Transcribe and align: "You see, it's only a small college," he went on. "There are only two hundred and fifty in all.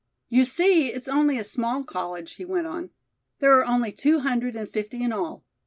"You 0.29 0.45
see, 0.45 0.87
it's 0.91 1.07
only 1.07 1.37
a 1.37 1.43
small 1.43 1.83
college," 1.83 2.33
he 2.33 2.43
went 2.45 2.65
on. 2.65 2.89
"There 3.37 3.59
are 3.59 3.65
only 3.67 3.91
two 3.91 4.21
hundred 4.21 4.55
and 4.55 4.67
fifty 4.67 5.03
in 5.03 5.13
all. 5.13 5.43